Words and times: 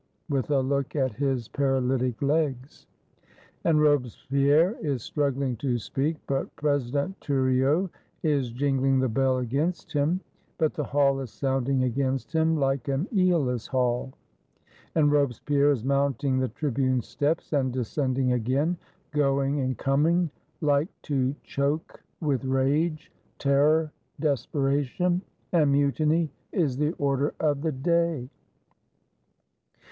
with 0.29 0.49
a 0.49 0.59
look 0.61 0.95
at 0.95 1.11
his 1.13 1.47
paralytic 1.49 2.19
legs. 2.23 2.87
And 3.63 3.79
Robespierre 3.79 4.75
is 4.81 5.03
struggling 5.03 5.55
to 5.57 5.77
speak, 5.77 6.17
but 6.25 6.55
Presi 6.55 6.91
dent 6.93 7.19
Thuriot 7.19 7.87
is 8.23 8.51
jinghng 8.51 8.99
the 8.99 9.07
bell 9.07 9.37
against 9.37 9.93
him, 9.93 10.21
but 10.57 10.73
the 10.73 10.83
Hall 10.85 11.19
is 11.19 11.29
sounding 11.29 11.83
against 11.83 12.33
him 12.33 12.57
like 12.57 12.87
an 12.87 13.05
^olus 13.13 13.67
Hall: 13.67 14.11
and 14.95 15.11
Robespierre 15.11 15.69
is 15.69 15.83
mounting 15.83 16.39
the 16.39 16.47
Tribune 16.49 17.03
steps 17.03 17.53
and 17.53 17.71
descend 17.71 18.17
ing 18.17 18.33
again; 18.33 18.77
going 19.11 19.59
and 19.59 19.77
coming, 19.77 20.31
like 20.61 20.89
to 21.03 21.35
choke 21.43 22.01
with 22.21 22.43
rage, 22.43 23.11
terror, 23.37 23.91
desperation:— 24.19 25.21
and 25.51 25.71
mutiny 25.71 26.31
is 26.51 26.77
the 26.77 26.93
order 26.93 27.35
of 27.39 27.61
the 27.61 27.71
day! 27.71 28.31